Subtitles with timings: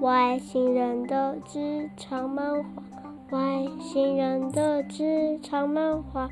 [0.00, 2.66] 外星人的职场漫画，
[3.30, 3.40] 外
[3.80, 6.28] 星人的职场漫画。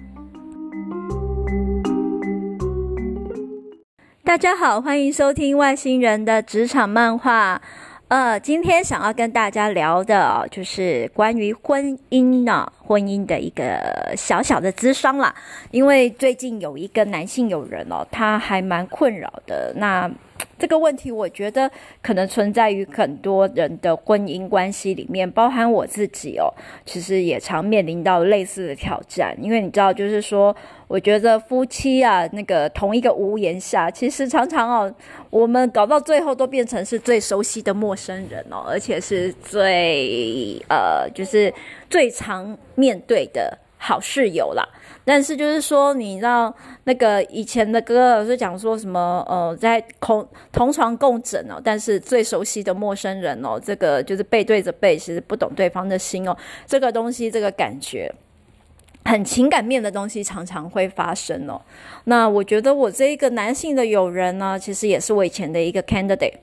[4.23, 7.61] 大家好，欢迎收听外星人的职场漫画。
[8.07, 15.35] 呃，今天想要跟大家聊的，就是关于婚姻呢，婚姻的一个小小的咨商啦。
[15.73, 19.73] 因为最近有一个男性友人哦，他还蛮困扰的。
[19.75, 20.09] 那
[20.59, 21.71] 这个问题，我觉得
[22.03, 26.53] 可能存在于很多人的婚姻关系里面，包含我自己哦，
[26.85, 29.37] 其实也常面临到类似的挑战。
[29.41, 30.55] 因为你知道，就是说，
[30.89, 34.95] 我觉得夫妻啊，那个同一个屋檐下，其实常常哦，
[35.31, 41.53] 我们搞到最后都变成是最熟悉的陌生人哦，而且是最呃，就是
[41.91, 44.67] 最常面对的好室友啦。
[45.05, 49.25] 但是就是说，你知道那个以前的歌是讲说什么？
[49.29, 56.37] 呃，在同同床共枕哦，但是最熟悉的陌生人哦，这个就是背对着背，其实不懂对方的心哦。
[56.67, 58.13] 这个东西，这个感觉，
[59.05, 61.61] 很情感面的东西，常常会发生哦。
[62.03, 66.35] 那我觉得我这一个男性的友人呢，其实也是我以前的一个 candidate。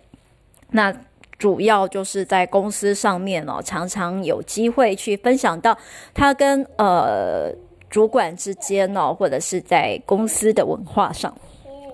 [0.72, 0.95] 那
[1.44, 5.77] 主要就是在公司上面哦，常常有机会去分享到
[6.13, 7.52] 他跟呃。
[7.89, 11.31] 主管之间哦，或者是在公司的文化上，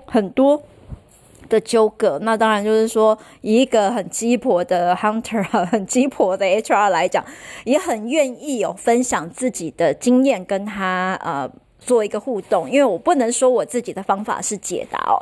[0.05, 0.63] 很多
[1.49, 2.17] 的纠葛。
[2.21, 7.25] 那当然就是说，以一个很鸡婆的 hunter， 很鸡婆的 HR 来讲，
[7.65, 11.51] 也很愿意有分享自己的经验，跟他呃。
[11.79, 15.15] 做一个互动，因为我不能说我自己的方法是解答哦。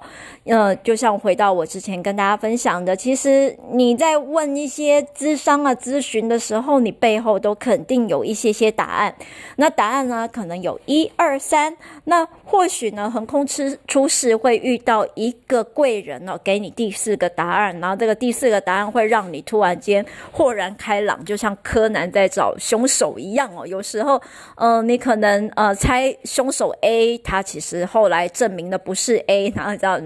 [0.45, 9.13] 呃，就像回到我之前跟大家分享的，其实你在问一些咨商啊、咨询的时候，你背后都肯定有一些些答案。
[9.57, 11.77] 那答案呢，可能有一二三。
[12.05, 17.79] 那或许呢，横空出出世会遇到一个贵人哦，给你第四个答案。
[17.79, 23.67] 然后这个第四个答案会让你突然间豁然开朗，就像柯南在找凶手一样哦。
[23.67, 24.19] 有时候，
[24.55, 26.46] 呃，你可能呃猜凶。
[26.47, 30.01] 凶手 A，他其实后来证明的不是 A， 然后在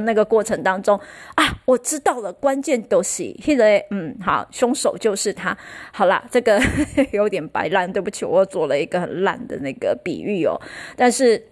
[0.00, 1.00] 那个过程当中
[1.36, 5.56] 啊，我知道了，关键都是现在，嗯，好，凶手就是他。
[5.92, 6.60] 好啦，这个
[7.12, 10.60] 有点白烂，对不起，我做了一个很烂的那个比喻哦，
[10.96, 11.42] 但是。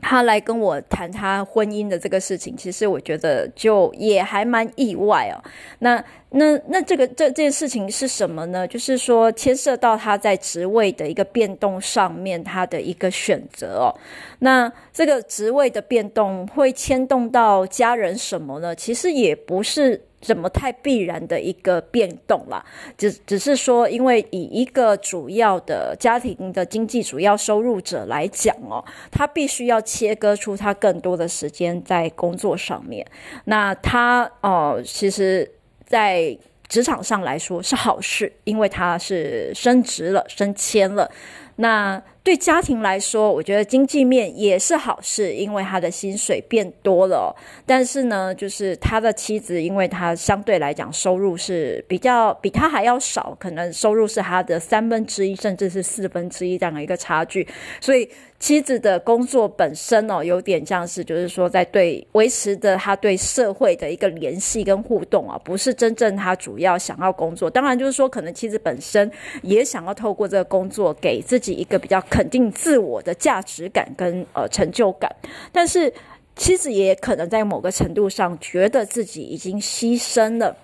[0.00, 5.36] 他来跟我谈他婚姻的这个事情，其实我觉得就也还蛮意外哦。
[5.80, 8.66] 那那那这个这件事情是什么呢？
[8.68, 13.94] 就是说牵涉到他在职位的一个变动上面，他的一个选择哦。
[14.40, 18.74] 那这个职位的变动会牵动到家人什么呢？
[18.74, 20.00] 其实也不是。
[20.26, 22.64] 怎么太必然的一个变动啦？
[22.98, 33.06] 只只是说，因为以一个主要的家庭的经济主要收入者来讲哦，他必须要切割出他更多的时间在工作上面。
[33.44, 35.48] 那他哦、其实，
[35.86, 36.36] 在
[36.68, 41.08] 职场上来说是好事，因为他是升职了、升迁了。
[41.56, 47.34] 那对家庭来说，我觉得经济面也是好事，因为他的薪水变多了。
[47.64, 57.46] 但是呢，就是他的妻子，因为他相对来讲收入是比较比他还要少，可能收入是他的三分之一，甚至是四分之一这样的一个差距，
[57.80, 58.08] 所以。
[58.38, 67.48] 妻子的工作本身哦，有点像是，就是说，在对维持着他对社会的一个联系跟互动啊，不是真正他主要想要工作。
[67.48, 75.14] 当然，就是说，可能妻子本身也想要透过这个工作，给自己是一个比较肯定自我的价值感跟呃成就感。
[75.52, 75.92] 但是，
[76.34, 80.56] 妻子也可能在某个程度上，觉得自己已经牺牲了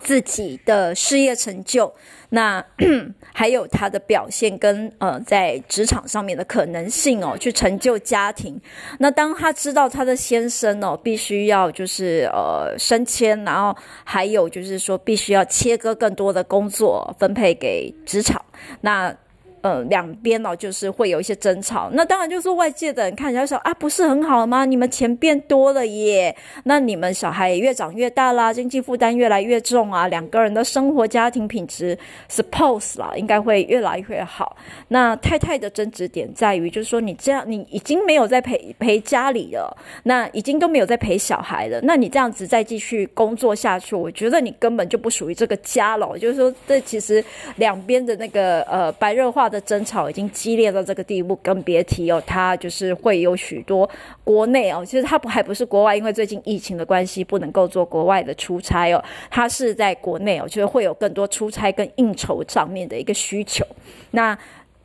[0.00, 1.94] 自己的事业成就。
[2.30, 2.64] 那
[3.32, 8.60] 还有他的表现跟呃，在职场上面的可能性哦，去成就家庭。
[8.98, 13.74] 那当他知道他的先生哦，必须要就是呃升迁，然后
[14.04, 18.44] 还有就是说必须要切割更多的工作分配给职场，
[18.82, 19.16] 那。
[19.62, 21.88] 呃，两边哦，就是会有一些争吵。
[21.92, 24.64] 那当然就是外界的人看起来说啊，不是很好吗？
[24.64, 31.96] 你们钱变多了耶，那你们小孩也越长越大啦，经济负担越来越重啊，两个人的生活家庭品质
[32.28, 34.56] suppose 啦，应该会越来越好。
[34.88, 46.18] 那太太的争执点在于，就是说你这样，你已经没有在陪陪家里了，那已经都没有在陪小孩了，那你这样子再继续工作下去，我觉得你根本就不属于这个家了。
[46.18, 47.24] 就是说，这其实
[47.54, 49.51] 两边的那个呃白热化。
[49.52, 53.88] 的争吵已经激烈到这个地步，更别提哦，他就是会有许多
[54.24, 63.64] 国内哦，其实他不还不是国外，因为最近疫情的关系不能够做国外的出差哦，他是在国内哦，就是会有更多出差跟应酬上面的一个需求。
[64.12, 64.36] 那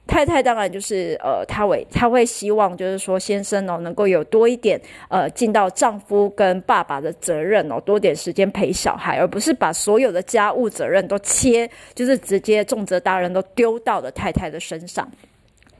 [0.08, 15.08] 太太当然就是呃，她会她会希望就是说先生哦能够有多一点呃尽到丈夫跟爸爸的责任哦，多点时间陪小孩，而不是把所有的家务责任都切，就是直接重责大人都丢到了太太的身上。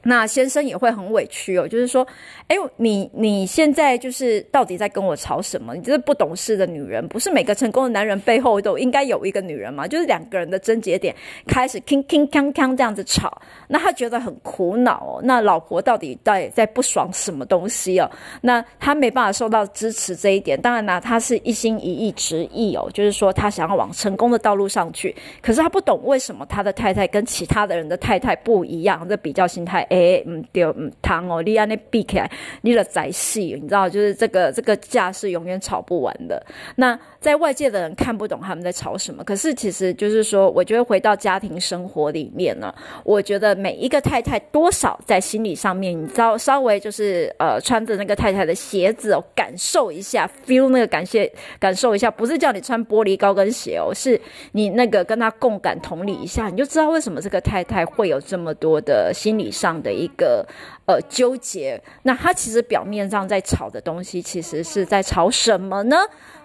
[0.02, 2.06] 那先生也会很委屈哦，就是说，
[2.46, 5.74] 哎，你你现在就是到底在跟我吵什么？
[5.74, 9.86] 你这是不懂事的女人，不是每个成功的男人背后都应该有一个女人吗？
[9.88, 11.14] 就是两个人的症结点
[11.46, 15.20] 开始铿铿锵锵这样子吵，那他觉得很苦恼哦。
[15.22, 18.08] 那老婆到底在在不爽什么东西哦？
[18.40, 29.86] 那他没办法受到支持这一点，当然呢，他是一心一意执意哦，就是说他想要往成功的道路上去，可是他不懂为什么他的太太跟其他的人的太太不一样，这比较心态。
[29.90, 32.30] 哎，嗯，对，嗯，汤哦，你安尼比起来，
[32.62, 36.44] 你的仔细，你知道，就是这个这个架是永远吵不完的。
[36.76, 42.72] 那在外界的人看不懂他们在吵什么，可是其实就是说，我觉得回到家庭生活里面呢，
[43.04, 54.20] 我觉得每一个太太多少在心理上面，你知道，稍微就是呃，穿着那个太太的鞋子哦，感受一下，feel 那个感谢，感受一下，不是叫你穿玻璃高跟鞋哦，是
[54.52, 59.98] 你那个跟他共感同理一下，你就知道为什么这个太太会有这么多的心理上的。
[59.98, 60.46] 一个
[60.86, 65.96] 呃纠结，那他其实表面上在吵的东西，其实是在吵什么呢？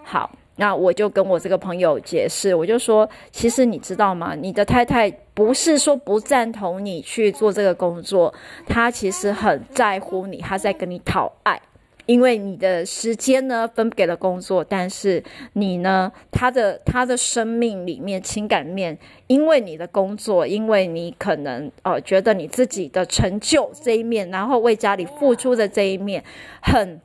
[0.03, 4.33] 好，那我就跟我这个朋友解释，我就说，其实你知道吗？
[4.33, 8.33] 你的太太不是说不赞同你去做这个工作，
[8.65, 11.61] 她其实很在乎你，她在跟你讨爱。
[12.05, 15.23] 因为你的时间呢分给了工作，但是
[15.53, 18.97] 你呢，他的他的生命里面情感面，
[19.27, 26.23] 因为你的工作，因为你可能呃觉得你自己的成就这一面，然后为家里付出的这一面，
[26.61, 26.99] 很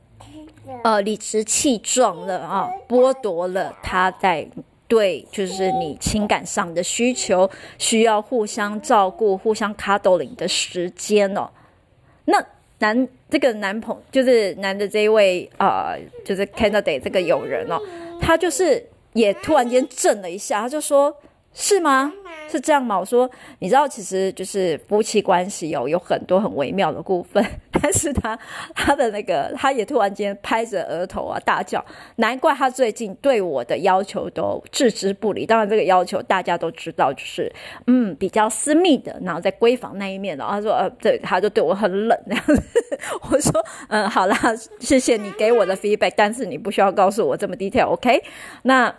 [0.83, 4.45] 呃理直气壮了啊，剥夺了他在
[4.89, 7.49] 对就是你情感上的需求，
[7.79, 11.49] 需要互相照顾、互相 cuddling 的时间哦，
[12.25, 12.45] 那。
[12.81, 17.79] 男这个男朋就是男的这一位、呃，就是 candidate 这个友人哦，
[18.21, 18.83] 他就是
[19.13, 21.15] 也突然间震了一下，他就说
[21.59, 22.13] ：“是吗？”
[22.51, 22.99] 是这样吗？
[22.99, 28.39] 我说，你知道，其实就是夫妻关系有、哦、有很多很微妙的部分， 但是他
[28.75, 31.85] 他的那个，他也突然间拍着额头啊大叫，
[32.17, 35.45] 难怪他最近对我的要求都置之不理。
[35.45, 37.53] 当然，这个要求大家都知道，就是
[37.87, 42.63] 嗯比较私密的，然后在闺房那一面，然后他说呃，对，他就对我很冷那样子。
[43.31, 44.39] 我说嗯，好啦，
[44.81, 48.23] 谢谢你给我的 feedback，但是你不需要告诉我这么 detail，OK？
[48.63, 48.95] 那。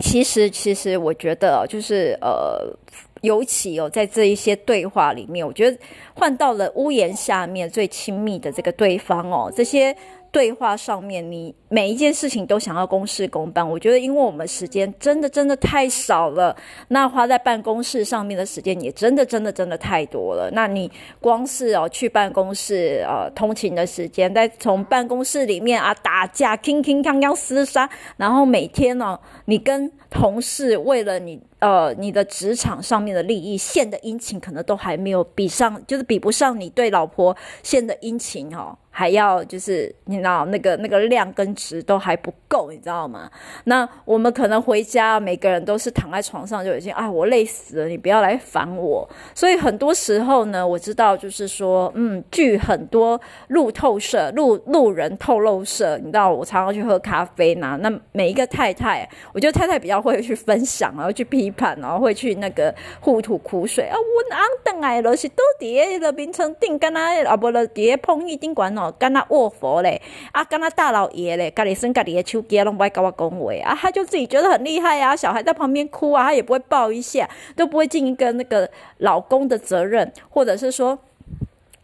[0.00, 2.76] 其实，其实我觉得，就是呃，
[3.22, 5.78] 尤其、哦、在这一些对话里面，我觉得
[6.14, 9.96] 换到了屋檐下面最亲密的这个对方哦，这些。
[10.32, 13.66] 对话上面，你每一件事情都想要公事公办。
[13.66, 16.54] 我觉得，因为我们时间真的真的太少了，
[16.88, 20.50] 那花在办公室上面的时间也真的真的真的太多了。
[20.52, 27.88] 那你光是哦去办公室呃通勤的时间，再从办公室里面啊打架，铿铿锵锵厮杀，
[28.18, 38.76] 然后每天呢、哦，你跟同事为了你呃你的职场上面的利益献的殷勤，可能都还没有比上，就是比不上你对老婆献的殷勤哦。
[38.94, 43.30] 还要就是你知道那个那个量跟值都还不够，你知道吗？
[43.64, 49.08] 那我们可能回家，每个人都是躺在床上就已经啊，我累死了，你不要来烦我。
[49.34, 57.78] 所以很多时候呢，我知道就是说，嗯，据很多路透社、路路人透露社，你知道，我常常去喝咖啡呢。
[57.80, 63.96] 那每一个太太，我觉得太太比较会去分享，然后去批判，然后会去那个互吐苦水啊。
[63.96, 70.00] 我昂等来了是到底的名成定跟他啊不了，底碰一定管哦，跟他卧佛嘞，
[70.32, 78.68] 啊，跟他大老爷嘞，家里生家里的手机拢不爱跟我讲话啊，他就自己觉得很厉害啊，小孩在旁边哭啊，他也不会抱一下，都不会尽一个那个
[78.98, 80.98] 老公的责任，或者是说，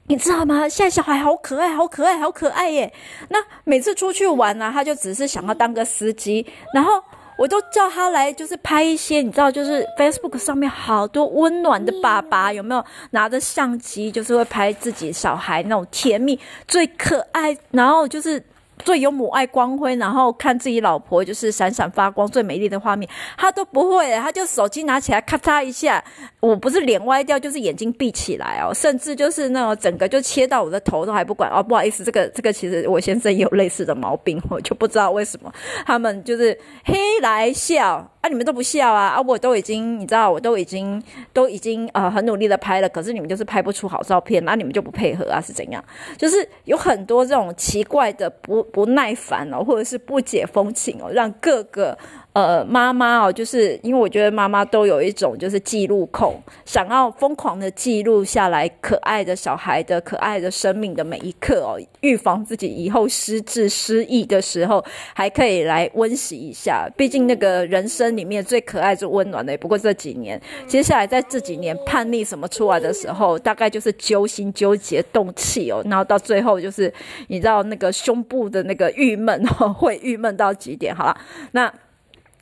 [0.06, 0.68] 你知道吗？
[0.68, 2.92] 现在小孩好可爱，好可爱，好可爱耶。
[3.28, 7.02] 那每次出去玩啊，他就只是想要当个司机，然后。
[7.38, 18.42] 我都叫他来，就是拍一些，你知道，就是 Facebook 上面好多温暖的爸爸，有没有拿着相机，就是会拍自己小孩那种甜蜜、最可爱，然后就是。
[18.78, 26.02] 最有母爱光辉，然后看自己老婆就是闪闪发光、最美丽的画面，他都不会，他就手机拿起来咔嚓一下，
[26.40, 35.52] 我不是脸歪掉，就是眼睛闭起来哦，甚至就是那种整个就切到我的头都还不管哦，不好意思，这个这个其实我先生也有类似的毛病，我就不知道为什么
[35.85, 38.08] 他们就是嘿来笑。
[38.20, 38.28] 啊！
[38.28, 39.11] 你们都不笑啊！
[39.11, 39.20] 啊！
[39.20, 41.00] 我都已经，你知道，我都已经，
[41.32, 45.40] 都已经呃很努力的拍了，可是你们就是拍不出好照片，那、你们就不配合啊？
[45.40, 45.82] 是怎样？
[46.16, 51.96] 就是有很多这种奇怪的不不耐烦哦，或者是不解风情哦，让各个。
[52.40, 66.88] 呃，妈妈哦，就是因为我觉得妈妈都有一种就是记录控，想要疯狂的记录下来可爱的小孩的可爱的生命的每一刻哦，预防自己以后失智失忆的时候，还可以来温习一下。
[66.97, 70.40] 毕竟那个人生里面最可爱最温暖的，也不过这几年。
[70.68, 76.92] 接下来在这几年叛逆什么出来的时候，大概就是揪心纠结动气哦，然后到最后就是
[77.26, 80.95] 你知道那个胸部的那个郁闷哦，会郁闷到极点。
[80.95, 81.73] 好了，那。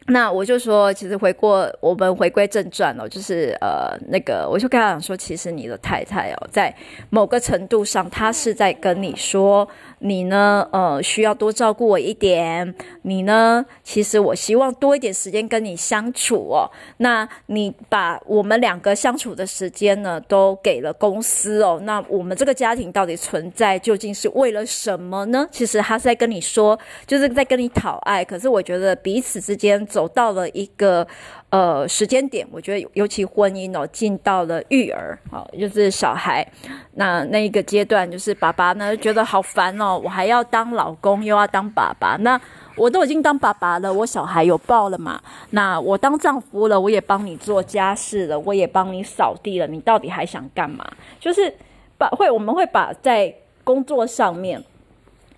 [0.08, 6.74] 那我就说，其实回过我们回归正传哦，就是呃那个，我就跟他讲说，其实你的太太哦，在
[7.10, 9.68] 某个程度上，她是在跟你说。
[10.00, 10.68] 你呢？
[10.72, 12.74] 呃，需要多照顾我一点。
[13.02, 13.64] 你呢？
[13.82, 16.70] 其实我希望多一点时间跟你相处哦。
[16.98, 21.80] 那你把我们两个相处的时间呢，都给了公司哦。
[21.84, 25.48] 那我们这个家庭到底存在究竟是为了什么呢？
[25.50, 28.24] 其实他是在跟你说，就是在跟你讨爱。
[28.24, 31.06] 可是我觉得彼此之间走到了一个。
[31.48, 36.46] 呃，时间点，我觉得尤其婚姻哦，进到了育儿，好，就是小孩，
[36.94, 42.38] 那那一个阶段，就是爸爸呢觉得好烦哦，我还要当老公，又要当爸爸，那
[42.74, 50.84] 我都已经当爸爸了，我小孩有抱了嘛，那我当丈夫了，我也帮你做家事了，我也帮你扫地了，你到底还想干嘛？
[51.20, 51.54] 就是
[51.96, 54.62] 把会，我们会把在工作上面。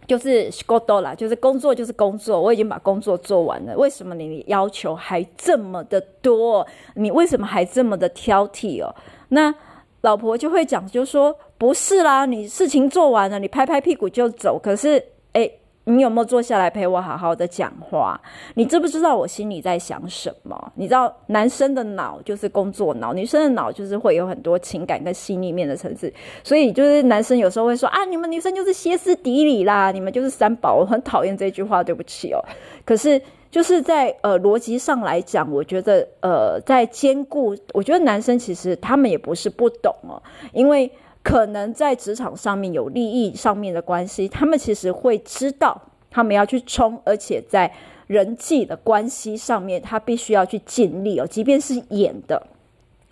[0.08, 3.76] 就是够多了，就是工作就是工作，我已经把工作做完了。
[3.76, 6.66] 为什么你要求还这么的多？
[6.94, 8.92] 你为什么还这么的挑剔哦？
[9.28, 9.54] 那
[10.00, 14.58] 老婆就会讲，就说不是啦，你事情做完了，你拍拍屁股就走。
[14.58, 15.60] 可是，诶。
[15.88, 18.20] 你有没有坐下来陪我好好的讲话？
[18.54, 20.72] 你知不知道我心里在想什么？
[20.74, 26.12] 你知道男生的脑就是工作脑，女生的脑就是会有很多情感跟心里面的层次。
[26.44, 30.74] 所以就是男生有时候会说啊，你们女生就是歇斯底里啦，你们就是三宝。
[30.74, 32.44] 我很讨厌这句话，对不起哦。
[32.84, 40.90] 可是就是在呃逻辑上来讲，我觉得呃在兼顾，我觉得男生其实他们也不是不懂哦，因为。
[41.22, 47.70] 可能在职场上面有利益上面的关系，他们其实会知道他们要去冲，而且在
[48.06, 51.26] 人际的关系上面，他必须要去尽力哦。
[51.26, 52.46] 即便是演的，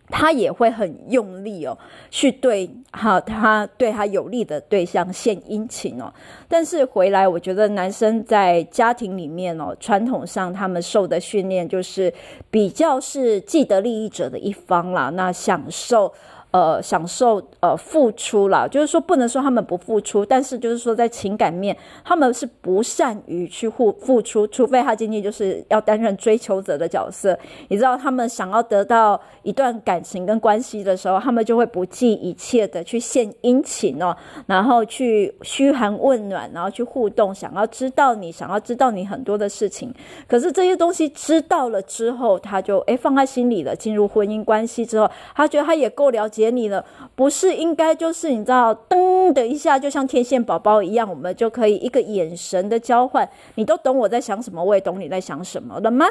[0.08, 1.76] 他也会很用力哦，
[2.10, 6.10] 去对哈他对他有利的对象献殷勤哦。
[6.48, 12.10] 但是回来，我觉得男生在家庭里面哦，传统上他们受的训练就是
[12.50, 16.14] 比较是既得利益者的一方啦，那享受。
[16.56, 27.38] 呃，享受呃付出了，就是说不能说他们不付出，但是就是说在情感面，他们是不善于去付付出，除非他今天就是要担任追求者的角色。
[27.68, 39.92] 你知道，他们想要得到一段感情跟关系的时候，他们就会不计一切的去献殷勤哦，然后去嘘寒问暖，然后去互动，想要知道你，想要知道你很多的事情。
[40.26, 43.76] 可是这些东西知道了之后，他就诶放在心里了。
[43.76, 46.45] 进入婚姻关系之后，他觉得他也够了解。
[46.46, 46.84] 解你了，
[47.14, 56.06] 不是应该就是你知道，噔的一下，就像天线宝宝一样，我们就可以一个眼神的交换，你都懂我在想什么，我也懂你在想什么了吗？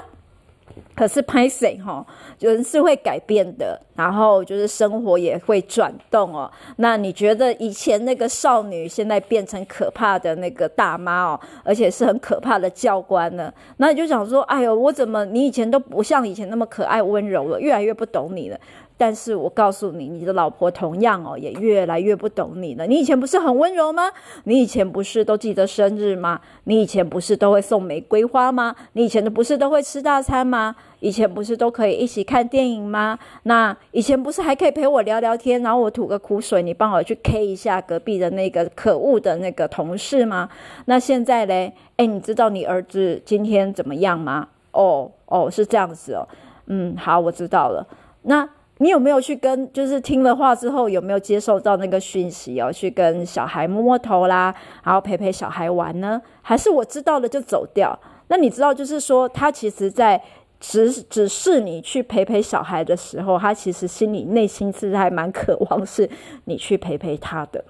[0.96, 2.06] 可是拍谢哈，
[2.40, 6.52] 人是会改变的，然后就是生活也会转动哦。
[6.78, 13.54] 那你觉得以前那个少女，现在变成可怕的那个大妈哦，而且是很可怕的教官呢？
[13.78, 18.60] 那你就想说，哎呦，我怎么你以前都不像以前那么可爱温柔了，越来越不懂你了。
[18.98, 22.88] 但是我告诉你，你的老婆同样哦，也越来越不懂你了。
[22.88, 24.04] 你以前不是很温柔吗？
[24.46, 26.40] 你以前不是都记得生日吗？
[26.64, 28.74] 你以前不是都会送玫瑰花吗？
[28.94, 30.76] 你以前的不是都会吃大餐吗？
[31.02, 33.20] 以前不是都可以一起看电影吗？
[33.44, 40.50] 那以前不是还可以陪我聊聊天，然后我吐个苦水，你帮我去 K 一下隔壁的那个可恶的那个同事吗？
[40.86, 44.48] 那现在嘞，诶，你知道你儿子今天怎么样吗？
[44.72, 46.26] 哦哦，是这样子哦。
[46.68, 47.86] 嗯，好，我知道了。
[48.22, 48.48] 那。
[48.80, 52.72] 你有没有去跟，就是听了话之后，有没有接受到那个讯息哦？
[52.72, 54.54] 去跟小孩摸摸头啦，
[54.84, 56.22] 然后陪陪小孩玩呢？
[56.42, 57.98] 还是我知道了就走掉？
[58.28, 60.22] 那你知道，就是说，他其实在
[60.60, 66.10] 指指示你去陪陪小孩的时候，他其实心里内心是还蛮渴望是
[66.44, 67.64] 你去陪陪他的。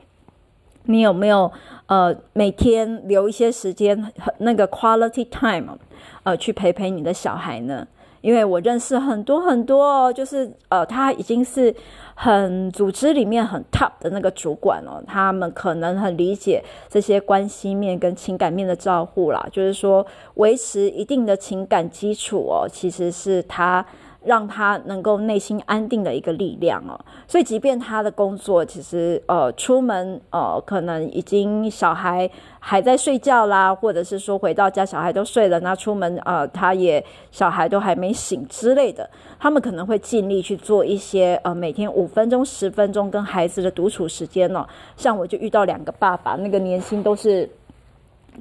[0.86, 1.52] 你有没有
[1.88, 5.78] 呃每天留一些时间，那个 quality time，
[6.24, 7.86] 呃，去陪陪你的小孩呢？
[8.26, 11.72] 因为我认识很多很多哦，就是呃，他已经是
[12.16, 20.04] 很组织里面很 top 的那个主管了，他们可能很理解这些关系面跟情感面的照护啦，就是说
[20.36, 23.86] 维持一定的情感基础哦，其实是他
[24.26, 27.00] 让他能够内心安定的一个力量哦。
[27.28, 32.30] 所以，即便他的工作其实呃出门呃可能已经小孩
[32.60, 44.66] 还在睡觉啦，或者是说回到家小孩都睡了，那出门呃他也小孩都还没醒之类的，他们可能会尽力去做一些呃每天五分钟十分钟跟孩子的独处时间哦。
[44.98, 47.50] 像我就遇到两个爸爸，那个年薪都是。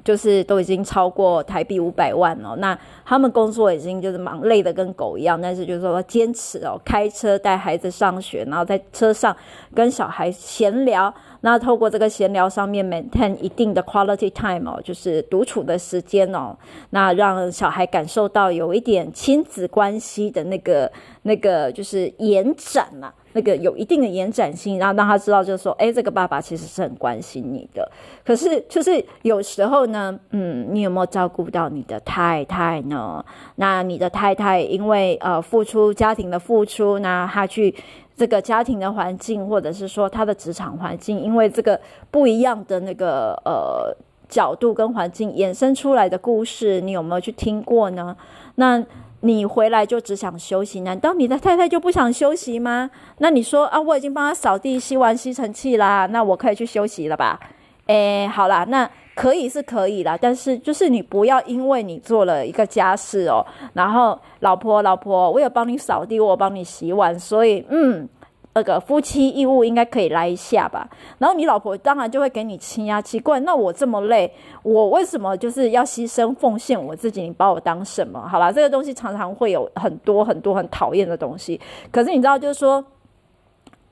[0.03, 9.35] 就是都已经超过台币五百万了，那他们工作已经就是忙累得跟狗一样，但是就是说坚持哦，开车带孩子上学，然后在车上
[9.73, 16.55] 跟小孩闲聊，那透过这个闲聊上面 maintain 一定的 quality time 哦，就是独处的时间哦，
[16.89, 20.91] 那让小孩感受到有一点亲子关系的那个
[21.23, 23.13] 那个就是延展嘛。
[23.35, 27.91] 那个有一定的延展性，然后让他知道，就是说，哎，这个爸爸其实是很关心你的。
[28.25, 33.23] 可是，就是有时候呢，嗯，你有没有照顾到你的太太呢？
[33.57, 37.75] 那你的太太因为呃付出家庭的付出，那他去
[38.15, 41.77] 这个家庭的环境，或者是说他的职场环境，因为这个
[42.09, 43.93] 不一样的那个呃
[44.29, 48.15] 角度跟环境衍生出来的故事，你有没有去听过呢？
[48.55, 48.81] 那。
[49.25, 52.91] 你回来就只想休息，难道你的太太就不想休息吗？
[53.17, 57.39] 那你说啊，我已经帮她扫地、吸完吸尘器啦，那我可以去休息了吧？
[57.87, 68.07] 诶，好啦，那可以是可以啦，但是就是你不要因为你做了一个家事哦，然后老婆老婆，我有帮你扫地，我帮你洗碗，所以嗯。
[68.55, 74.33] 那个夫妻义务应该可以来一下吧，然后你老婆当然就会给你亲呀，奇怪，那我这么累，
[74.63, 77.21] 我为什么就是要牺牲奉献我自己？
[77.21, 78.25] 你把我当什么？
[78.25, 81.59] 好啦，这个东西常常会有很多很多很讨厌的东西，
[81.91, 82.83] 可是你知道，就是说。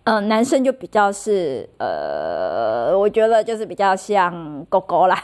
[0.06, 5.18] 嗯、呃，男生就比较是呃，我觉得就是比较像狗狗啦，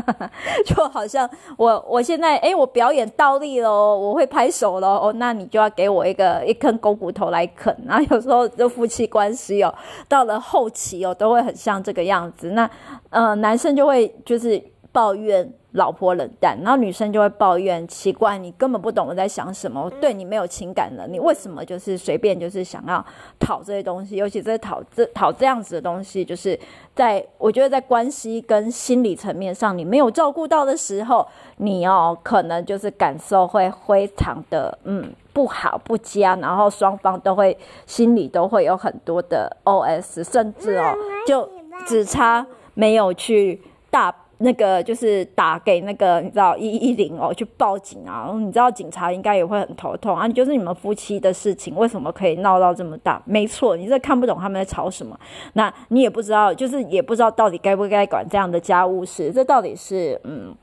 [0.66, 7.74] 就好像我我现在诶，我表演倒立喽，我会拍手喽，哦，那你就要给我一个一根狗骨头来啃。
[7.86, 9.74] 然后有时候这夫妻关系哦，
[10.08, 12.50] 到了后期哦，都会很像这个样子。
[12.50, 12.68] 那
[13.08, 15.50] 呃，男生就会就是抱怨。
[15.72, 23.04] 老婆冷淡，然后女生就会抱怨，奇怪，你根本不懂我在想什么，我对你没有情感了，你为什么就是随便就是想要
[23.38, 24.16] 讨这些东西？
[24.16, 26.58] 尤其是讨这讨这样子的东西，就是
[26.94, 31.26] 在我觉得在关系跟心理层面上，你没有照顾到的时候，
[31.58, 40.94] 你哦可能就是感受会非常的嗯不好不佳，然后双方都会心里都会有很多的 OS，甚至哦
[41.26, 41.46] 就
[41.86, 44.14] 只差没有去大。
[44.38, 48.32] 那个就是打给那个你知道一一零哦，去报警啊！
[48.38, 50.28] 你知道警察应该也会很头痛啊！
[50.28, 53.20] 就是你们夫妻的事情，为什么可以闹到这么大？
[53.24, 55.18] 没错，你这看不懂他们在吵什么，
[55.54, 60.54] 那你也不知道，就是也不知道到底该不该管这样的家务事，这到底是嗯。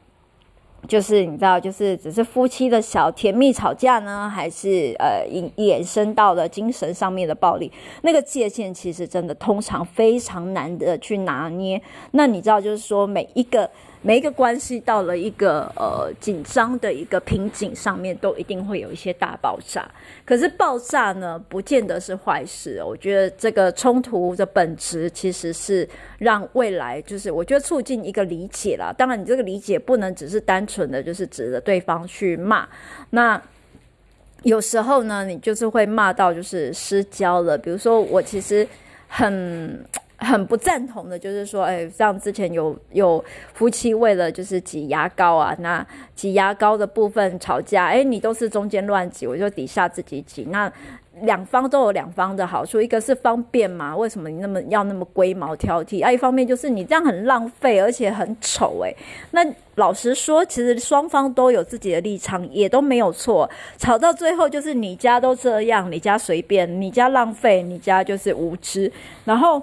[0.88, 7.72] 就是你知道，就是只是夫妻的小甜蜜吵架呢，还是呃引衍生到了精神上面的暴力？
[8.02, 11.82] 那个界限其实真的通常非常难的去拿捏。
[12.12, 13.70] 那你知道，就是说每一个。
[14.06, 19.84] 每一个关系到了一个呃紧张的一个瓶颈上面，都一定会有一些大爆炸。
[20.24, 22.84] 可是爆炸呢，不见得是坏事。
[22.86, 25.90] 我觉得这个冲突的本质其实是
[26.20, 28.94] 让未来，就是我觉得促进一个理解啦。
[28.96, 32.70] 当然，你这个理解不能只是单纯的就是指着对方去骂。
[33.10, 33.42] 那
[34.44, 37.58] 有时候呢，你就是会骂到就是失焦了。
[37.58, 38.68] 比如说，我其实
[39.08, 39.84] 很。
[40.18, 43.24] 很不赞同的，就是说，哎，像之前有有
[43.54, 50.72] 夫妻为了就是挤牙膏啊，那挤牙膏的部分吵架，哎，你都是中间乱挤，我就底下自己挤，那
[51.22, 56.04] 两方都有两方的好处，一个是方便嘛，为什么你那么要那么龟毛挑剔？
[56.04, 58.94] 啊，一方面就是你这样很浪费，而且很丑，哎，
[59.32, 68.92] 那老实说，其实双方都有自己的立场，也都没有错，吵到最后就是你家都这样，你家随便，你家浪费，你家就是无知，
[69.26, 69.62] 然后。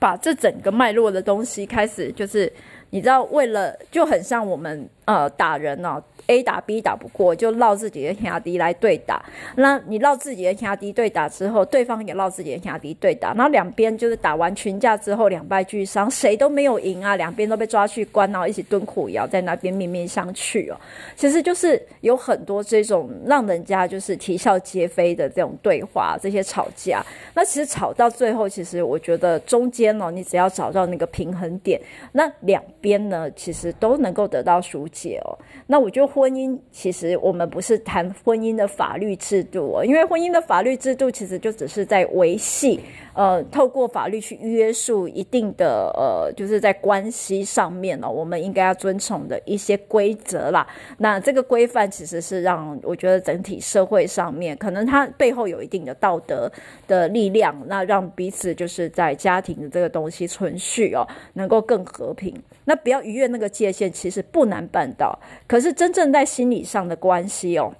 [0.00, 2.52] 把这整个脉络的东西开始，就是
[2.90, 6.02] 你知道，为了就很像我们呃打人哦。
[6.26, 9.24] A 打 B 打不过，就绕自己的兄弟来对打。
[9.56, 13.34] 那你绕自己的兄弟对打之后，对方也绕自己的兄弟对打。
[13.34, 17.16] 然后两边就是打完群架之后，两败俱伤，谁都没有赢啊！
[17.16, 20.76] 两边都被抓去关，然后一起蹲苦窑，在那边面面相觑哦。
[21.16, 27.04] 其实就是有很多这种让人家就是啼笑皆非的这种对话，这些吵架。
[27.34, 31.80] 那其实吵到最后，其实我觉得中间哦，你只要找到那个平衡点，
[32.12, 35.36] 那两边呢，其实都能够得到疏解哦。
[35.66, 42.78] 那我就婚姻，其实我们不是谈婚姻的法律制度哦，因为婚姻的法律制度其实就只是在维系。
[43.14, 50.66] 呃，透过法律去约束一定的呃，就是在关系上面呢、哦，我们应该要遵从的一些规则啦。
[50.98, 56.50] 那这个规范其实是让我觉得整体社会上面，可能它背后有一定的道德
[56.88, 62.34] 的力量，那让彼此就是在家庭的这个东西存续哦，能够更和平。
[62.64, 65.18] 那不要逾越那个界限，其实不难办到。
[65.46, 67.72] 可是真正在心理上的关系哦。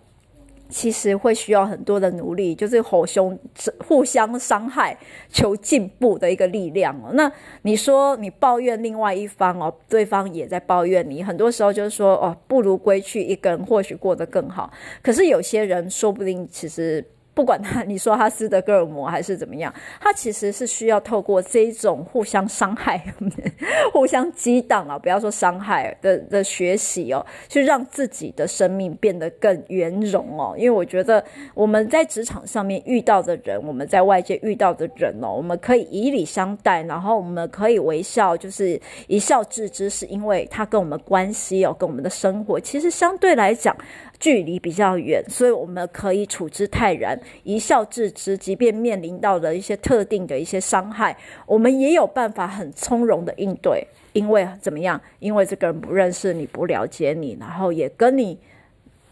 [0.71, 3.39] 其实会需要很多的努力，就是吼兄
[3.87, 4.97] 互相伤害、
[5.29, 7.11] 求进步的一个力量哦。
[7.13, 7.31] 那
[7.63, 14.73] 你说你抱怨另外一方哦，对方也在抱怨你，很多时候就是说哦，不如归去一个人，或许过得更好。
[15.03, 17.05] 可是有些人说不定其实。
[17.35, 23.03] 不管他，你说他斯德哥尔摩还是怎么样，他其实是需要透过这种互相伤害、
[23.93, 30.55] 互相激荡啊，不要说伤害的的学习哦，去让自己的生命变得更圆融哦。
[30.57, 31.23] 因为我觉得
[31.55, 43.77] 我们在职场上面遇到的人，我们在外界遇到的人哦，我们可以以礼相待，然后我们可以微笑，就是一笑置之，是因为他跟我们关系哦，跟我们的生活其实相对来讲。
[44.25, 48.39] 距离比较远，所以我们可以处之泰然，一笑置之。
[48.39, 53.87] 即便面临到了一些特定的一些伤害，我们也有办法很从容的应对。
[54.15, 54.99] 因为怎么样？
[55.19, 58.39] 因为这个人不认识你，不了解你，然后也跟你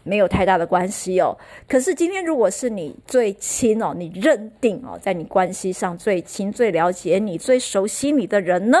[0.03, 1.35] 没有太大的关系哦。
[1.67, 8.77] 可是今天如果是你最亲哦，你认定哦，在你关系上最亲、最了解你、最熟悉你的人呢？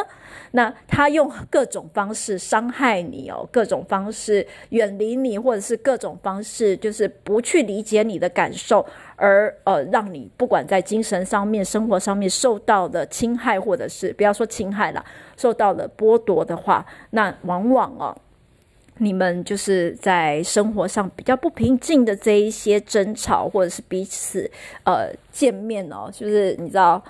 [0.51, 15.03] 那他用各种方式伤害你哦，各种方式远离你，或者是各种方式就是不去理解你的感受，而呃让你不管在精神上面、生活上面受到的侵害，或者是不要说侵害了，
[15.37, 18.15] 受到了剥夺的话，那往往哦，
[18.97, 24.49] 你们就是在生活上比较不平静的这一些争吵，或者是彼此
[24.83, 27.03] 呃见面哦，就是你知道。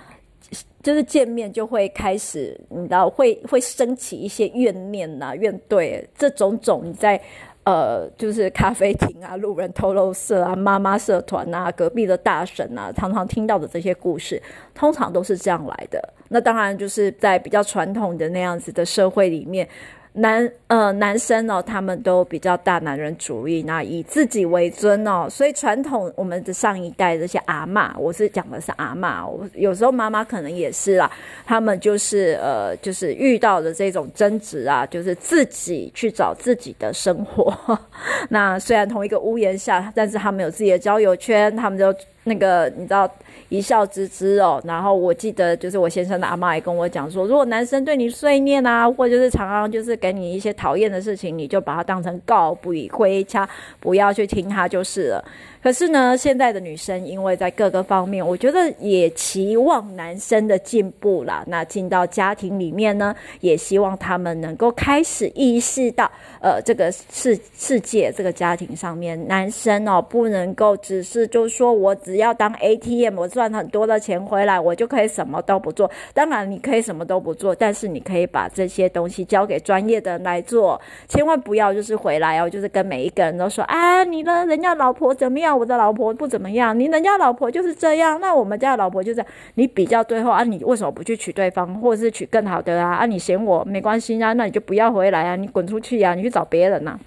[0.83, 7.19] 就是见面就会开始，你知道会会升起一些怨念呐、怨怼，这种种你在
[7.63, 14.39] 呃，就是咖啡厅啊、路人透露社啊、妈妈社团啊、隔壁的大婶啊，常常听到的这些故事，
[14.75, 16.13] 通常都是这样来的。
[16.27, 19.67] 那当然就是在比较传统的那样子的社会里面。
[20.15, 31.11] 男呃男生哦，他们都比较大男人主义，那以自己为尊哦，所以传统我们的上一代这些阿嬷，我是讲的是阿嬷，我有时候妈妈可能也是啦，
[31.45, 37.51] 他们就是呃就是遇到的这种争执啊，就是自己去找自己的生活。
[38.29, 43.11] 那虽然同一个屋檐下，但是他们有自己的交友圈，他们就那个你知道。
[43.53, 53.47] 一笑置之哦，然后我记得就是我先生的阿嬷也跟我讲说，如果男生对你碎念啊，或就是常常就是给你一些讨厌的事情，你就把他当成告不以回家，
[53.79, 55.23] 不要去听他就是了。
[55.61, 61.41] 可是呢，现在的女生因为在各个方面，我觉得也期望男生的进步啦。
[61.47, 66.11] 那进到家庭里面呢，也希望他们能够开始意识到，
[66.41, 75.89] 呃，这个世世界这个家庭上面，男生哦不能够只是就说我只要当 ATM，我赚赚很多的钱回来，我就可以什么都不做。
[76.13, 80.79] 当然你可以什么都不做，但是你可以把这些东西交给专业的人来做，
[81.09, 85.57] 千万不要就是回来哦，就是跟每一个人都说啊，你的人家老婆怎么样？
[85.59, 89.25] 我的老婆不怎么样，你人家老婆就是这样，那我们家老婆就是
[89.55, 92.93] 你比较最后啊，你为什么不去娶对方，或者是娶更好的啊？
[92.93, 96.97] 啊，你嫌我没关系啊，那你就不要回来啊，你滚出去啊，你去找别人呐、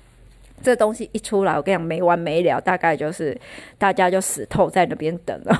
[0.62, 3.38] 这东西一出来，我跟你讲没完没了，大概就是
[3.78, 5.56] 大家就死透在那边等了。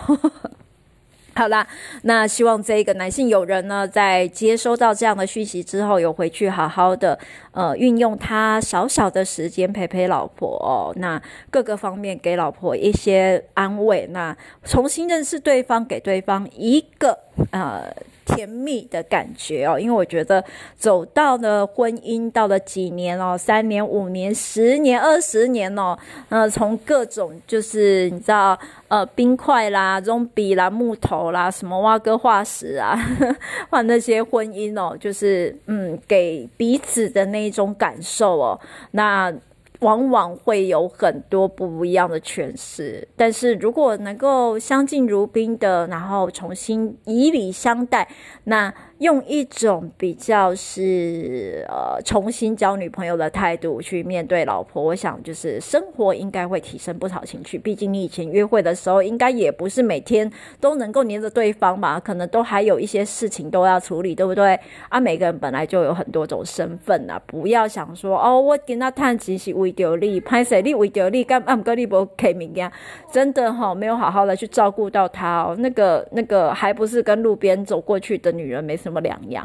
[1.37, 1.67] 好啦，
[2.05, 7.19] 那希望这个男性友人呢，在接收到这样的讯息之后，有回去好好的
[7.53, 11.21] 呃运用他少少的时间陪陪老婆，那
[11.51, 17.19] 各个方面给老婆一些安慰，那重新认识对方，给对方一个
[17.51, 17.95] 呃。
[18.27, 20.45] 甜蜜的感觉哦，因为我觉得
[20.77, 25.97] 走到了婚姻，到了几年哦，三年、五年、十年、二十年哦，
[26.29, 28.59] 呃，从各种就是你知道，
[28.89, 32.99] 呃，冰块啦、绒笔啦、木头啦，什么挖哥化石啊，
[33.71, 38.61] 换那些婚姻哦，就是嗯，给彼此的那一种感受哦，
[38.91, 39.33] 那。
[39.81, 48.09] 往往会有很多不一样的诠释，但是如果能够相敬如宾的，然后重新以礼相待，
[48.45, 57.59] 那用一种比较是呃重新交女朋友的态度去面对老婆，我想就是生活应该会提升不少情趣。
[57.59, 60.31] 毕竟你以前约会的时候，应该也不是每天
[60.61, 62.01] 都能够黏着对方吧？
[62.01, 64.59] 可能都还有一些事情都要处理，对不对？
[64.89, 72.73] 啊，每个人本来就有很多种身份啊，不要想说哦，我跟他谈情是为着你，拍谁你为着你，干嘛跟你不开明呀？
[73.13, 79.45] 真的哈、哦，没有好好的去照顾到他哦，那个那个还不是跟路边走过去的女人没什么两样，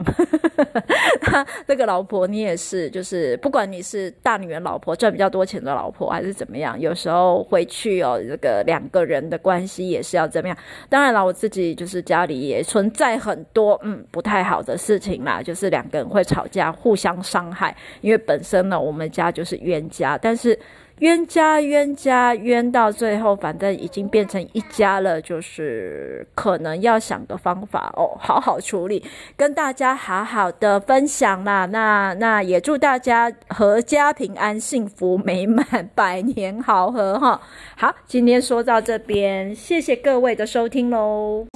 [1.19, 10.56] 他 那个老婆你也是，就是不管你是大女人老婆赚比较多钱的老婆还是怎么样，有时候回去哦，这个两个人的关系也是要怎么样。
[10.89, 17.75] 当然了，我自己就是家里也存在很多嗯不太好的事情啦，就是两个人会吵架，互相伤害。
[18.01, 20.60] 因为本身呢，我们家就是冤家，但是。
[21.01, 29.03] 冤家冤家冤到最后，反正已经变成一家了，就是可能要想个方法哦，好好处理，
[29.35, 31.65] 跟大家好好的分享啦。
[31.65, 37.41] 那那也祝大家阖家平安、幸福美满、百年好合哈。
[37.75, 41.47] 好，今天说到这边，谢谢各位的收听喽，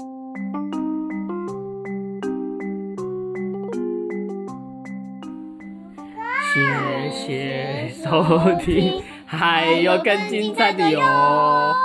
[6.51, 8.23] 谢谢收
[8.60, 9.14] 听。
[9.25, 11.75] 还有更精彩的哟！